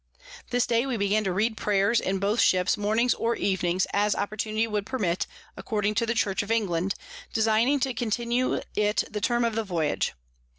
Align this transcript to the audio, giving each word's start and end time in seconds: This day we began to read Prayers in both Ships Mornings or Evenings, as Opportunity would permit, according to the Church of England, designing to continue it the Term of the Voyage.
This 0.49 0.65
day 0.65 0.87
we 0.87 0.97
began 0.97 1.23
to 1.25 1.31
read 1.31 1.55
Prayers 1.57 1.99
in 1.99 2.17
both 2.17 2.41
Ships 2.41 2.75
Mornings 2.75 3.13
or 3.13 3.35
Evenings, 3.35 3.85
as 3.93 4.15
Opportunity 4.15 4.65
would 4.65 4.83
permit, 4.83 5.27
according 5.55 5.93
to 5.93 6.07
the 6.07 6.15
Church 6.15 6.41
of 6.41 6.49
England, 6.49 6.95
designing 7.33 7.79
to 7.81 7.93
continue 7.93 8.61
it 8.75 9.03
the 9.11 9.21
Term 9.21 9.45
of 9.45 9.53
the 9.53 9.63
Voyage. 9.63 10.15